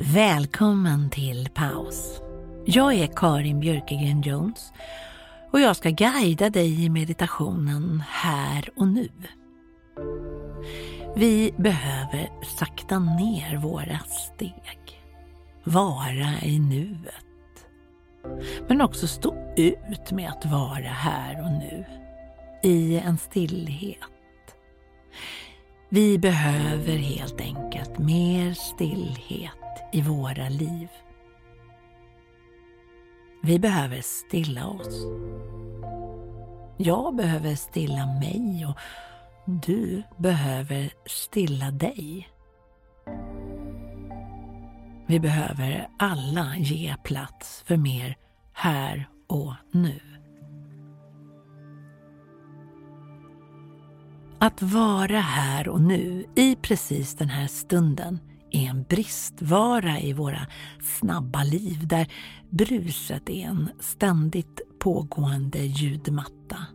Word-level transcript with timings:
Välkommen 0.00 1.10
till 1.10 1.48
paus. 1.54 2.20
Jag 2.66 2.94
är 2.94 3.06
Karin 3.06 3.60
Björkegren 3.60 4.22
Jones 4.22 4.72
och 5.52 5.60
jag 5.60 5.76
ska 5.76 5.90
guida 5.90 6.50
dig 6.50 6.84
i 6.84 6.90
meditationen 6.90 8.02
här 8.08 8.70
och 8.76 8.88
nu. 8.88 9.08
Vi 11.16 11.54
behöver 11.56 12.30
sakta 12.58 12.98
ner 12.98 13.56
våra 13.56 13.98
steg, 13.98 15.02
vara 15.64 16.42
i 16.42 16.58
nuet. 16.58 17.66
Men 18.68 18.80
också 18.80 19.06
stå 19.06 19.54
ut 19.56 20.10
med 20.10 20.30
att 20.30 20.44
vara 20.44 20.88
här 20.88 21.44
och 21.44 21.52
nu, 21.52 21.84
i 22.62 22.98
en 22.98 23.18
stillhet. 23.18 23.98
Vi 25.88 26.18
behöver 26.18 26.96
helt 26.96 27.40
enkelt 27.40 27.98
mer 27.98 28.54
stillhet 28.54 29.67
i 29.92 30.02
våra 30.02 30.48
liv. 30.48 30.88
Vi 33.42 33.58
behöver 33.58 34.00
stilla 34.00 34.66
oss. 34.66 35.06
Jag 36.76 37.16
behöver 37.16 37.54
stilla 37.54 38.06
mig 38.06 38.66
och 38.66 38.78
du 39.62 40.02
behöver 40.16 40.92
stilla 41.06 41.70
dig. 41.70 42.28
Vi 45.06 45.20
behöver 45.20 45.88
alla 45.98 46.56
ge 46.56 46.96
plats 47.04 47.62
för 47.66 47.76
mer 47.76 48.16
här 48.52 49.08
och 49.26 49.54
nu. 49.70 50.00
Att 54.38 54.62
vara 54.62 55.20
här 55.20 55.68
och 55.68 55.80
nu 55.80 56.24
i 56.34 56.56
precis 56.56 57.14
den 57.14 57.28
här 57.28 57.46
stunden 57.46 58.18
är 58.50 58.68
en 58.68 58.82
bristvara 58.82 60.00
i 60.00 60.12
våra 60.12 60.46
snabba 60.98 61.44
liv 61.44 61.86
där 61.86 62.12
bruset 62.50 63.30
är 63.30 63.46
en 63.46 63.70
ständigt 63.80 64.60
pågående 64.78 65.58
ljudmatta. 65.58 66.66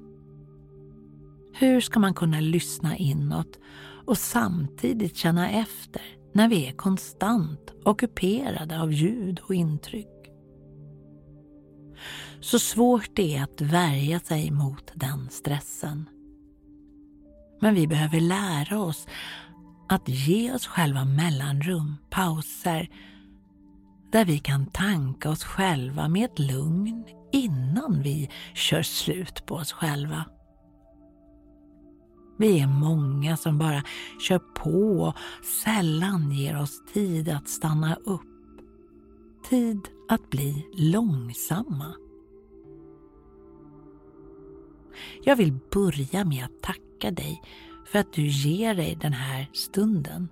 Hur 1.53 1.81
ska 1.81 1.99
man 1.99 2.13
kunna 2.13 2.39
lyssna 2.39 2.97
inåt 2.97 3.59
och 4.05 4.17
samtidigt 4.17 5.17
känna 5.17 5.49
efter 5.49 6.01
när 6.33 6.47
vi 6.47 6.67
är 6.67 6.71
konstant 6.71 7.73
ockuperade 7.85 8.81
av 8.81 8.93
ljud 8.93 9.39
och 9.39 9.55
intryck? 9.55 10.07
Så 12.39 12.59
svårt 12.59 13.09
det 13.13 13.35
är 13.35 13.43
att 13.43 13.61
värja 13.61 14.19
sig 14.19 14.51
mot 14.51 14.91
den 14.93 15.29
stressen. 15.29 16.09
Men 17.61 17.75
vi 17.75 17.87
behöver 17.87 18.19
lära 18.19 18.79
oss 18.79 19.07
att 19.93 20.09
ge 20.09 20.53
oss 20.53 20.67
själva 20.67 21.05
mellanrum, 21.05 21.95
pauser, 22.09 22.89
där 24.11 24.25
vi 24.25 24.39
kan 24.39 24.65
tanka 24.65 25.29
oss 25.29 25.43
själva 25.43 26.07
med 26.07 26.25
ett 26.25 26.39
lugn 26.39 27.05
innan 27.31 28.01
vi 28.01 28.29
kör 28.53 28.81
slut 28.81 29.45
på 29.45 29.55
oss 29.55 29.71
själva. 29.71 30.25
Vi 32.37 32.59
är 32.59 32.67
många 32.67 33.37
som 33.37 33.57
bara 33.57 33.83
kör 34.27 34.39
på 34.39 35.01
och 35.01 35.15
sällan 35.63 36.31
ger 36.31 36.61
oss 36.61 36.85
tid 36.93 37.29
att 37.29 37.47
stanna 37.47 37.95
upp. 37.95 38.21
Tid 39.49 39.81
att 40.09 40.29
bli 40.29 40.65
långsamma. 40.73 41.93
Jag 45.23 45.35
vill 45.35 45.59
börja 45.71 46.25
med 46.25 46.45
att 46.45 46.61
tacka 46.63 47.11
dig 47.11 47.41
för 47.85 47.99
att 47.99 48.13
du 48.13 48.27
ger 48.27 48.75
dig 48.75 48.97
den 49.01 49.13
här 49.13 49.49
stunden. 49.53 50.29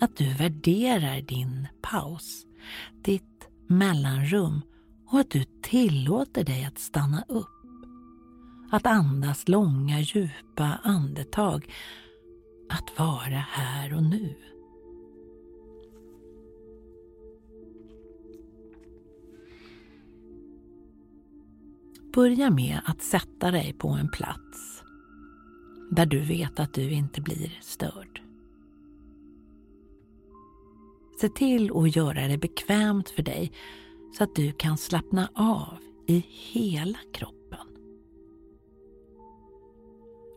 Att 0.00 0.16
du 0.16 0.34
värderar 0.34 1.20
din 1.20 1.68
paus, 1.82 2.46
ditt 3.02 3.48
mellanrum 3.66 4.60
och 5.06 5.20
att 5.20 5.30
du 5.30 5.44
tillåter 5.62 6.44
dig 6.44 6.64
att 6.64 6.78
stanna 6.78 7.24
upp. 7.28 7.48
Att 8.70 8.86
andas 8.86 9.48
långa 9.48 10.00
djupa 10.00 10.80
andetag. 10.82 11.74
Att 12.68 12.98
vara 12.98 13.44
här 13.50 13.94
och 13.94 14.02
nu. 14.02 14.36
Börja 22.14 22.50
med 22.50 22.80
att 22.84 23.02
sätta 23.02 23.50
dig 23.50 23.72
på 23.72 23.88
en 23.88 24.08
plats 24.08 24.69
där 25.90 26.06
du 26.06 26.20
vet 26.20 26.60
att 26.60 26.74
du 26.74 26.90
inte 26.90 27.20
blir 27.20 27.58
störd. 27.62 28.22
Se 31.20 31.28
till 31.28 31.76
att 31.76 31.96
göra 31.96 32.28
det 32.28 32.38
bekvämt 32.38 33.10
för 33.10 33.22
dig 33.22 33.52
så 34.12 34.24
att 34.24 34.34
du 34.34 34.52
kan 34.52 34.78
slappna 34.78 35.28
av 35.34 35.78
i 36.06 36.24
hela 36.28 36.98
kroppen. 37.12 37.66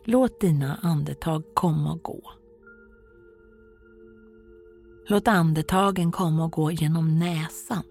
Låt 0.04 0.40
dina 0.40 0.78
andetag 0.82 1.44
komma 1.54 1.92
och 1.92 2.02
gå. 2.02 2.32
Låt 5.08 5.28
andetagen 5.28 6.12
komma 6.12 6.44
och 6.44 6.52
gå 6.52 6.70
genom 6.70 7.18
näsan. 7.18 7.82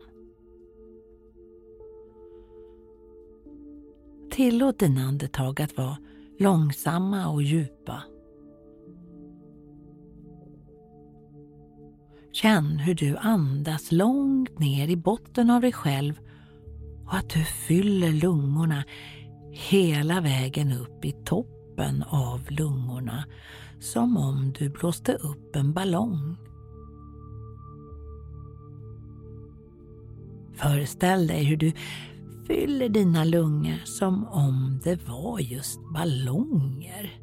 Tillåt 4.32 4.80
dina 4.80 5.02
andetag 5.02 5.62
att 5.62 5.78
vara 5.78 5.98
långsamma 6.44 7.28
och 7.28 7.44
djupa. 7.44 8.04
Känn 12.32 12.78
hur 12.78 12.96
du 12.96 13.18
andas 13.18 13.92
långt 13.92 14.60
ner 14.60 14.88
i 14.88 14.96
botten 14.96 15.50
av 15.50 15.62
dig 15.62 15.72
själv 15.72 16.14
och 17.06 17.16
att 17.16 17.30
du 17.30 17.44
fyller 17.44 18.12
lungorna 18.12 18.84
hela 19.52 20.22
vägen 20.22 20.72
upp 20.72 21.06
i 21.06 21.12
toppen 21.12 22.04
av 22.04 22.52
lungorna 22.52 23.26
som 23.80 24.18
om 24.18 24.54
du 24.60 24.70
blåste 24.70 25.14
upp 25.14 25.56
en 25.56 25.74
ballong. 25.74 26.36
Föreställ 30.54 31.28
dig 31.28 31.44
hur 31.44 31.58
du 31.58 31.72
fyller 32.48 32.90
dina 32.90 33.24
lungor 33.24 33.82
som 33.86 34.28
om 34.28 34.80
det 34.84 35.08
var 35.08 35.40
just 35.40 35.80
ballonger. 35.94 37.20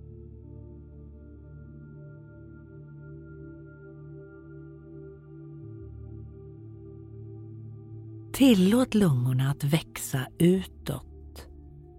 Tillåt 8.33 8.95
lungorna 8.95 9.51
att 9.51 9.65
växa 9.65 10.27
utåt, 10.39 11.49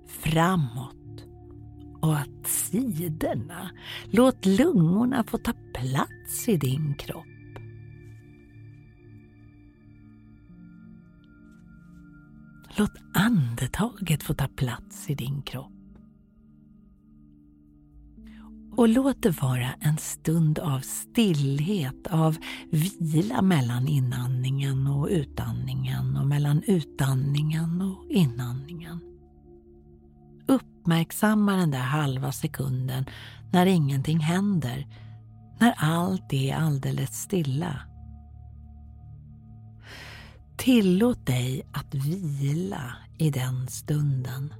framåt 0.07 1.25
och 2.01 2.09
åt 2.09 2.47
sidorna. 2.47 3.71
Låt 4.09 4.45
lungorna 4.45 5.23
få 5.23 5.37
ta 5.37 5.53
plats 5.73 6.49
i 6.49 6.57
din 6.57 6.93
kropp. 6.93 7.40
Låt 12.75 12.91
andetaget 13.13 14.23
få 14.23 14.33
ta 14.33 14.47
plats 14.47 15.09
i 15.09 15.15
din 15.15 15.41
kropp. 15.41 15.71
Och 18.75 18.89
låt 18.89 19.21
det 19.21 19.41
vara 19.41 19.73
en 19.79 19.97
stund 19.97 20.59
av 20.59 20.79
stillhet, 20.79 22.07
av 22.07 22.37
vila 22.99 23.41
mellan 23.41 23.87
inandningen 23.87 24.87
och 24.87 25.07
utandningen 25.07 26.17
och 26.17 26.27
mellan 26.27 26.63
utandningen 26.67 27.81
och 27.81 28.05
inandningen. 28.09 28.99
Uppmärksamma 30.47 31.55
den 31.55 31.71
där 31.71 31.79
halva 31.79 32.31
sekunden 32.31 33.05
när 33.51 33.65
ingenting 33.65 34.19
händer, 34.19 34.87
när 35.59 35.73
allt 35.77 36.33
är 36.33 36.55
alldeles 36.55 37.21
stilla. 37.21 37.90
Tillåt 40.61 41.25
dig 41.25 41.67
att 41.71 41.95
vila 41.95 42.95
i 43.17 43.29
den 43.29 43.67
stunden. 43.67 44.53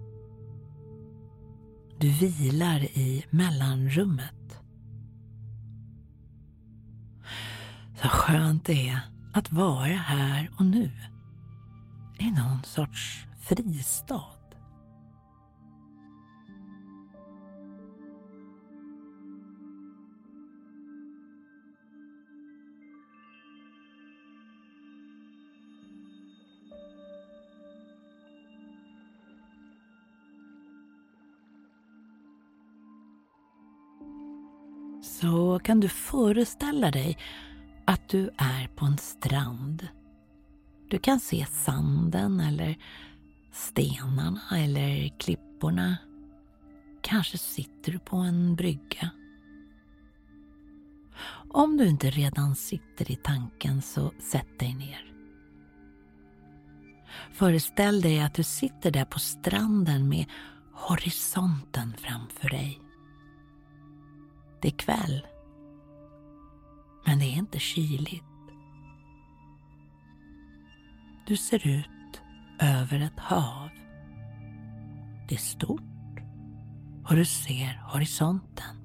Du 2.00 2.12
vilar 2.12 2.84
i 2.84 3.26
mellanrummet. 3.30 4.60
Så 8.02 8.08
skönt 8.08 8.66
det 8.66 8.90
är 8.90 9.00
att 9.34 9.52
vara 9.52 9.86
här 9.86 10.52
och 10.58 10.66
nu. 10.66 10.92
I 12.20 12.32
någon 12.32 12.64
sorts 12.64 13.26
fristad. 13.40 14.41
Så 35.22 35.60
kan 35.64 35.80
du 35.80 35.90
föreställa 35.90 36.92
dig 36.92 37.18
att 37.86 38.10
du 38.10 38.30
är 38.38 38.68
på 38.76 38.86
en 38.86 38.98
strand. 38.98 39.88
Du 40.90 41.00
kan 41.00 41.20
se 41.20 41.46
sanden 41.46 42.40
eller 42.40 42.78
stenarna 43.52 44.42
eller 44.52 45.20
klipporna. 45.20 45.98
Kanske 47.02 47.38
sitter 47.38 47.92
du 47.92 48.00
på 48.00 48.18
en 48.18 48.56
brygga. 48.56 49.10
Om 51.50 51.78
du 51.78 51.88
inte 51.88 52.10
redan 52.10 52.56
sitter 52.56 53.12
i 53.12 53.16
tanken 53.16 53.82
så 53.82 54.14
sätt 54.20 54.60
dig 54.60 54.74
ner. 54.74 55.14
Föreställ 57.34 58.02
dig 58.02 58.22
att 58.22 58.34
du 58.34 58.44
sitter 58.44 58.92
där 58.92 59.06
på 59.06 59.20
stranden 59.20 60.10
med 60.10 60.26
horisonten 60.74 61.94
framför 61.98 62.50
dig. 62.50 62.82
Det 64.62 64.68
är 64.68 64.72
kväll. 64.72 65.28
Men 67.06 67.20
det 67.20 67.26
är 67.26 67.38
inte 67.38 67.60
kyligt. 67.60 68.24
Du 71.28 71.38
ser 71.38 71.68
ut 71.68 72.22
över 72.60 73.00
ett 73.00 73.20
hav. 73.20 73.70
Det 75.30 75.36
är 75.36 75.40
stort 75.40 75.82
och 77.06 77.16
du 77.16 77.26
ser 77.26 77.82
horisonten. 77.94 78.81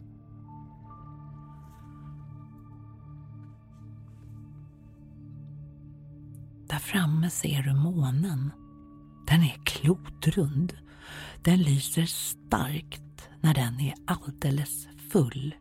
Framme 6.86 7.30
ser 7.30 7.62
du 7.62 7.74
månen. 7.74 8.50
Den 9.26 9.42
är 9.42 9.60
klotrund. 9.64 10.76
Den 11.42 11.62
lyser 11.62 12.04
starkt 12.06 13.28
när 13.40 13.54
den 13.54 13.80
är 13.80 13.94
alldeles 14.04 14.88
full. 15.10 15.54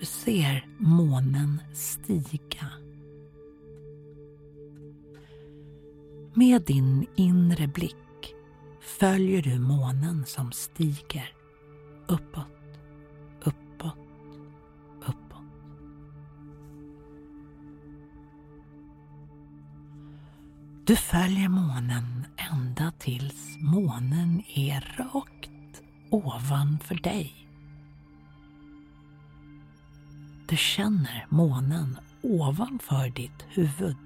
Du 0.00 0.06
ser 0.06 0.66
månen 0.78 1.62
stiga. 1.74 2.68
Med 6.34 6.62
din 6.62 7.06
inre 7.16 7.66
blick 7.66 8.34
följer 8.80 9.42
du 9.42 9.58
månen 9.58 10.24
som 10.26 10.52
stiger 10.52 11.34
uppåt, 12.08 12.61
Du 20.84 20.96
följer 20.96 21.48
månen 21.48 22.26
ända 22.36 22.92
tills 22.98 23.56
månen 23.60 24.42
är 24.54 24.94
rakt 24.98 25.82
ovanför 26.10 26.94
dig. 26.94 27.34
Du 30.48 30.56
känner 30.56 31.26
månen 31.28 31.98
ovanför 32.22 33.08
ditt 33.08 33.46
huvud. 33.48 33.96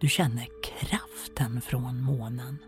Du 0.00 0.08
känner 0.08 0.46
kraften 0.64 1.60
från 1.60 2.02
månen. 2.02 2.58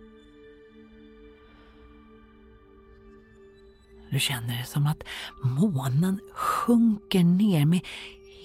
Du 4.11 4.19
känner 4.19 4.59
det 4.59 4.65
som 4.65 4.87
att 4.87 5.03
månen 5.43 6.21
sjunker 6.33 7.25
ner 7.25 7.67
med 7.67 7.81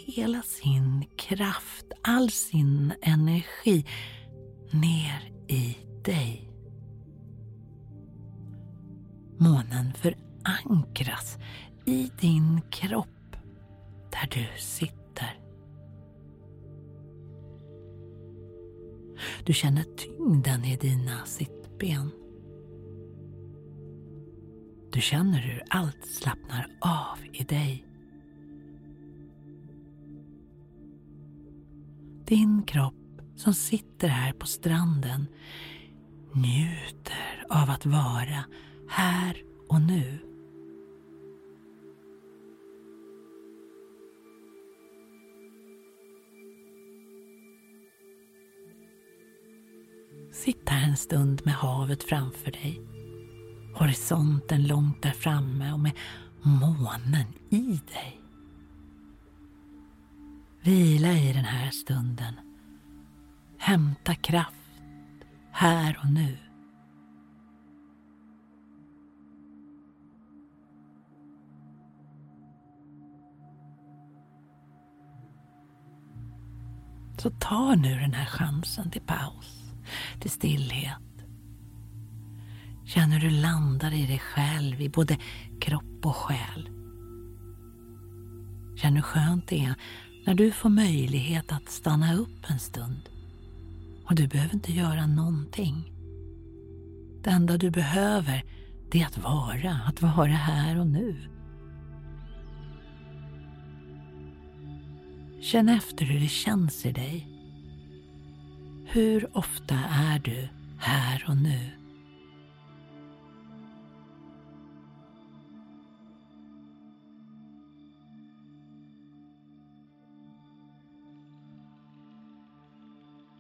hela 0.06 0.42
sin 0.42 1.06
kraft, 1.16 1.86
all 2.04 2.30
sin 2.30 2.94
energi 3.02 3.86
ner 4.72 5.32
i 5.48 5.78
dig. 6.06 6.50
Månen 9.38 9.94
förankras 9.94 11.38
i 11.86 12.12
din 12.20 12.62
kropp 12.72 13.36
där 14.12 14.30
du 14.32 14.62
sitter. 14.62 15.40
Du 19.46 19.54
känner 19.54 19.84
tyngden 19.84 20.66
i 20.66 20.78
dina 20.78 21.26
sittben. 21.26 22.12
Du 24.92 25.02
känner 25.02 25.40
hur 25.40 25.64
allt 25.70 26.06
slappnar 26.06 26.68
av 26.82 27.18
i 27.34 27.44
dig. 27.44 27.93
Din 32.34 32.64
kropp 32.64 33.22
som 33.36 33.54
sitter 33.54 34.08
här 34.08 34.34
på 34.34 34.46
stranden 34.48 35.28
njuter 36.32 37.46
av 37.50 37.70
att 37.70 37.86
vara 37.86 38.44
här 38.90 39.38
och 39.70 39.82
nu. 39.82 40.20
Sitt 50.32 50.70
här 50.70 50.90
en 50.90 50.98
stund 50.98 51.42
med 51.46 51.54
havet 51.54 52.04
framför 52.04 52.52
dig. 52.52 52.82
Horisonten 53.76 54.68
långt 54.68 55.02
där 55.02 55.12
framme 55.12 55.74
och 55.74 55.80
med 55.80 55.92
månen 56.42 57.26
i 57.50 57.80
dig. 57.94 58.23
Vila 60.64 61.14
i 61.14 61.34
den 61.34 61.46
här 61.46 61.72
stunden. 61.72 62.34
Hämta 63.58 64.16
kraft 64.16 64.56
här 65.52 66.00
och 66.04 66.12
nu. 66.12 66.38
Så 77.18 77.30
ta 77.30 77.76
nu 77.76 78.00
den 78.00 78.14
här 78.14 78.26
chansen 78.26 78.92
till 78.92 79.02
paus 79.02 79.74
till 80.20 80.32
stillhet. 80.32 81.00
Känn 82.86 83.12
hur 83.12 83.20
du 83.20 83.30
landar 83.30 83.94
i 83.94 84.08
dig 84.08 84.20
själv, 84.20 84.82
i 84.82 84.90
både 84.90 85.18
kropp 85.62 86.06
och 86.06 86.16
själ. 86.16 86.70
Känn 88.76 88.96
hur 88.96 89.02
skönt 89.02 89.48
det 89.48 89.66
är 89.66 89.76
när 90.26 90.34
du 90.34 90.52
får 90.52 90.70
möjlighet 90.70 91.52
att 91.52 91.70
stanna 91.70 92.16
upp 92.16 92.50
en 92.50 92.60
stund. 92.60 93.10
Och 94.06 94.16
du 94.16 94.28
behöver 94.28 94.54
inte 94.54 94.72
göra 94.72 95.08
någonting. 95.08 95.92
Det 97.24 97.30
enda 97.30 97.58
du 97.58 97.72
behöver, 97.72 98.44
det 98.92 99.02
är 99.02 99.06
att 99.06 99.18
vara, 99.18 99.80
att 99.88 100.02
vara 100.02 100.28
här 100.28 100.80
och 100.80 100.88
nu. 100.88 101.16
Känn 105.42 105.70
efter 105.70 106.06
hur 106.06 106.20
det 106.20 106.28
känns 106.28 106.86
i 106.86 106.92
dig. 106.92 107.28
Hur 108.86 109.38
ofta 109.38 109.76
är 109.90 110.20
du 110.20 110.50
här 110.78 111.26
och 111.28 111.38
nu? 111.38 111.83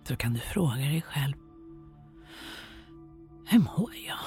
Så 0.03 0.15
kan 0.15 0.33
du 0.33 0.39
fråga 0.39 0.75
dig 0.75 1.01
själv. 1.01 1.33
Hur 3.45 3.59
mår 3.59 3.91
jag? 4.07 4.17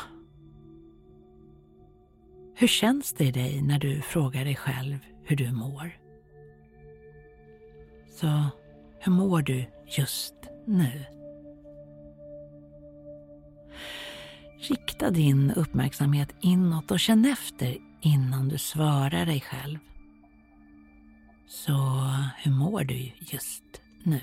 Hur 2.55 2.67
känns 2.67 3.13
det 3.13 3.25
i 3.25 3.31
dig 3.31 3.63
när 3.63 3.79
du 3.79 4.03
frågar 4.03 4.45
dig 4.45 4.57
själv 4.57 4.99
hur 5.25 5.37
du 5.37 5.53
mår? 5.53 5.99
Så 8.11 8.43
hur 9.01 9.13
mår 9.13 9.43
du 9.43 9.67
just 9.97 10.35
nu? 10.67 11.05
Rikta 14.59 15.11
din 15.11 15.51
uppmärksamhet 15.51 16.35
inåt 16.41 16.91
och 16.91 17.01
känn 17.01 17.25
efter 17.25 17.77
innan 18.01 18.49
du 18.49 18.59
svarar 18.59 19.27
dig 19.27 19.41
själv. 19.41 19.79
Så 21.49 21.73
hur 22.37 22.53
mår 22.53 22.85
du 22.85 23.13
just 23.19 23.65
nu? 24.03 24.21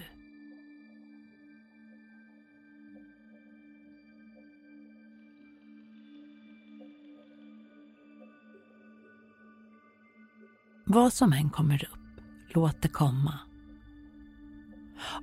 Vad 10.93 11.13
som 11.13 11.33
än 11.33 11.49
kommer 11.49 11.87
upp, 11.91 12.23
låt 12.49 12.81
det 12.81 12.87
komma. 12.87 13.39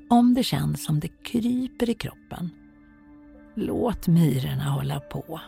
Om 0.09 0.35
det 0.35 0.43
känns 0.43 0.85
som 0.85 1.01
det 1.01 1.09
kryper 1.09 1.91
i 1.91 1.95
kroppen, 1.95 2.51
låt 3.55 4.07
myrorna 4.07 4.65
hålla 4.65 5.01
på. 5.01 5.41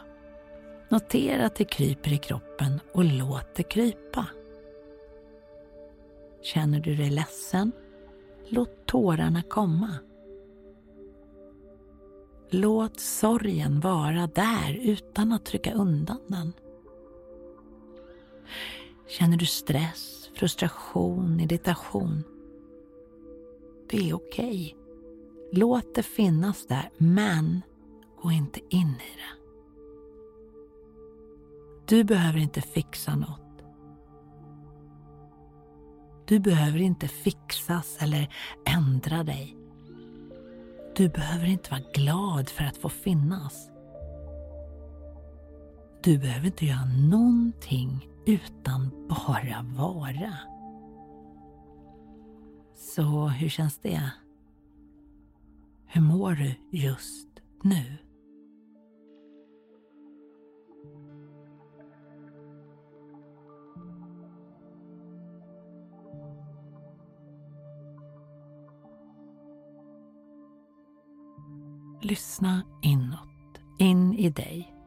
Notera 0.91 1.47
att 1.47 1.57
det 1.57 1.64
kryper 1.64 2.12
i 2.12 2.19
kroppen 2.19 2.81
och 2.95 3.05
låt 3.05 3.55
det 3.55 3.62
krypa. 3.62 4.26
Känner 6.43 6.81
du 6.81 6.97
dig 6.97 7.11
ledsen? 7.11 7.73
Låt 8.49 8.87
tårarna 8.87 9.43
komma. 9.43 9.95
Låt 12.50 13.00
sorgen 13.00 13.81
vara 13.81 14.26
där 14.26 14.79
utan 14.83 15.33
att 15.33 15.45
trycka 15.45 15.73
undan 15.73 16.21
den. 16.26 16.52
Känner 19.19 19.37
du 19.37 19.47
stress, 19.47 20.31
frustration, 20.35 21.40
irritation? 21.40 22.25
Det 23.90 24.11
är 24.11 24.14
okej. 24.14 24.49
Okay. 24.49 24.75
Låt 25.52 25.95
det 25.95 26.02
finnas 26.02 26.66
där, 26.66 26.90
men 26.99 27.62
gå 28.23 28.31
inte 28.33 28.61
in 28.69 28.88
i 28.88 29.16
det. 29.16 29.42
Du 31.87 32.04
behöver 32.04 32.38
inte 32.38 32.61
fixa 32.61 33.16
något. 33.16 33.64
Du 36.25 36.38
behöver 36.38 36.78
inte 36.78 37.09
fixas 37.09 37.97
eller 38.00 38.35
ändra 38.66 39.25
dig. 39.25 39.57
Du 40.97 41.09
behöver 41.09 41.47
inte 41.47 41.71
vara 41.71 41.83
glad 41.95 42.49
för 42.49 42.64
att 42.64 42.76
få 42.76 42.88
finnas. 42.88 43.72
Du 46.05 46.19
behöver 46.19 46.47
inte 46.47 46.67
göra 46.67 46.85
någonting 46.85 48.09
utan 48.27 49.09
bara 49.09 49.63
vara. 49.63 50.39
Så 52.75 53.29
hur 53.29 53.49
känns 53.49 53.79
det? 53.79 54.11
Hur 55.87 56.01
mår 56.01 56.33
du 56.33 56.79
just 56.79 57.29
nu? 57.63 57.99
Lyssna 72.01 72.63
inåt, 72.83 73.61
in 73.79 74.15
i 74.15 74.31
dig. 74.31 74.82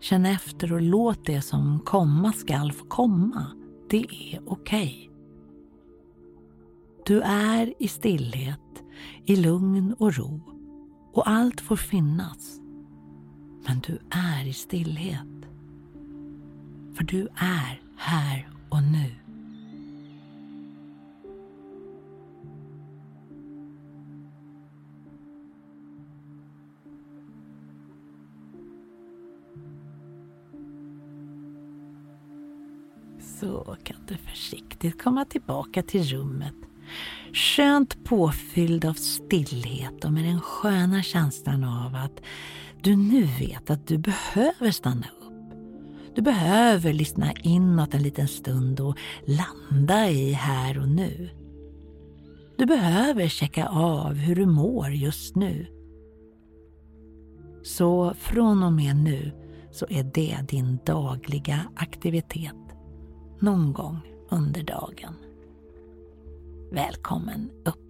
Känn 0.00 0.26
efter 0.26 0.72
och 0.72 0.82
låt 0.82 1.26
det 1.26 1.42
som 1.42 1.80
komma 1.80 2.32
skall 2.32 2.72
få 2.72 2.84
komma. 2.84 3.46
Det 3.90 3.96
är 3.98 4.40
okej. 4.46 5.10
Okay. 5.10 5.10
Du 7.06 7.20
är 7.20 7.74
i 7.78 7.88
stillhet, 7.88 8.82
i 9.24 9.36
lugn 9.36 9.94
och 9.98 10.16
ro 10.16 10.40
och 11.12 11.28
allt 11.28 11.60
får 11.60 11.76
finnas. 11.76 12.60
Men 13.66 13.80
du 13.80 13.98
är 14.10 14.46
i 14.46 14.52
stillhet. 14.52 15.26
För 16.94 17.04
du 17.04 17.28
är 17.36 17.82
här 17.96 18.48
och 18.68 18.82
nu. 18.82 19.29
Så 33.40 33.76
kan 33.82 33.96
du 34.08 34.16
försiktigt 34.16 35.02
komma 35.02 35.24
tillbaka 35.24 35.82
till 35.82 36.02
rummet. 36.02 36.54
Skönt 37.32 38.04
påfylld 38.04 38.84
av 38.84 38.94
stillhet 38.94 40.04
och 40.04 40.12
med 40.12 40.24
den 40.24 40.40
sköna 40.40 41.02
känslan 41.02 41.64
av 41.64 41.94
att 41.94 42.20
du 42.82 42.96
nu 42.96 43.22
vet 43.22 43.70
att 43.70 43.86
du 43.86 43.98
behöver 43.98 44.70
stanna 44.70 45.06
upp. 45.20 45.54
Du 46.14 46.22
behöver 46.22 46.92
lyssna 46.92 47.32
inåt 47.32 47.94
en 47.94 48.02
liten 48.02 48.28
stund 48.28 48.80
och 48.80 48.98
landa 49.24 50.10
i 50.10 50.32
här 50.32 50.78
och 50.78 50.88
nu. 50.88 51.30
Du 52.58 52.66
behöver 52.66 53.28
checka 53.28 53.66
av 53.68 54.14
hur 54.14 54.36
du 54.36 54.46
mår 54.46 54.90
just 54.90 55.36
nu. 55.36 55.66
Så 57.62 58.14
från 58.14 58.62
och 58.62 58.72
med 58.72 58.96
nu 58.96 59.32
så 59.72 59.86
är 59.88 60.02
det 60.14 60.38
din 60.48 60.78
dagliga 60.84 61.60
aktivitet 61.76 62.69
någon 63.40 63.72
gång 63.72 63.98
under 64.28 64.62
dagen. 64.62 65.14
Välkommen 66.70 67.50
upp. 67.64 67.89